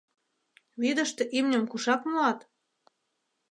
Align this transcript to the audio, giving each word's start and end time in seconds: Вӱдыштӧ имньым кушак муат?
Вӱдыштӧ 0.81 1.23
имньым 1.37 1.63
кушак 1.71 2.01
муат? 2.09 2.39